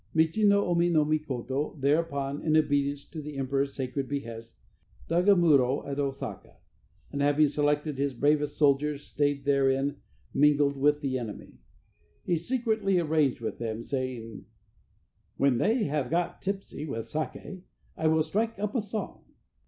Michi 0.15 0.43
no 0.47 0.65
Omi 0.65 0.89
no 0.89 1.05
Mikoto 1.05 1.77
thereupon, 1.79 2.41
in 2.41 2.57
obedience 2.57 3.05
to 3.05 3.21
the 3.21 3.37
emperor's 3.37 3.75
sacred 3.75 4.07
behest, 4.09 4.57
dug 5.07 5.29
a 5.29 5.35
muro 5.35 5.85
at 5.85 5.99
Osaka, 5.99 6.57
and 7.11 7.21
having 7.21 7.47
selected 7.47 7.99
his 7.99 8.15
bravest 8.15 8.57
soldiers, 8.57 9.03
stayed 9.05 9.45
therein 9.45 9.97
mingled 10.33 10.75
with 10.75 11.01
the 11.01 11.19
enemy. 11.19 11.59
He 12.23 12.35
secretly 12.37 12.97
arranged 12.97 13.41
with 13.41 13.59
them, 13.59 13.83
saying: 13.83 14.45
"When 15.37 15.59
they 15.59 15.83
have 15.83 16.09
got 16.09 16.41
tipsy 16.41 16.83
with 16.87 17.05
sake, 17.05 17.61
I 17.95 18.07
will 18.07 18.23
strike 18.23 18.57
up 18.57 18.73
a 18.73 18.81
song. 18.81 19.25